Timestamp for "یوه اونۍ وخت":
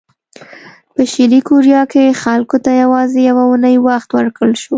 3.29-4.09